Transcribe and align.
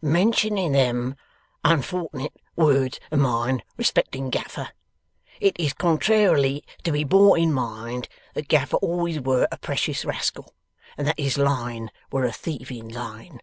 Mentioning 0.00 0.72
them 0.72 1.16
unfort'net 1.66 2.32
words 2.56 2.98
of 3.10 3.18
mine 3.18 3.62
respecting 3.76 4.30
Gaffer, 4.30 4.70
it 5.38 5.54
is 5.60 5.74
contrairily 5.74 6.64
to 6.84 6.92
be 6.92 7.04
bore 7.04 7.36
in 7.36 7.52
mind 7.52 8.08
that 8.32 8.48
Gaffer 8.48 8.78
always 8.78 9.20
were 9.20 9.46
a 9.52 9.58
precious 9.58 10.06
rascal, 10.06 10.54
and 10.96 11.06
that 11.06 11.20
his 11.20 11.36
line 11.36 11.90
were 12.10 12.24
a 12.24 12.32
thieving 12.32 12.88
line. 12.88 13.42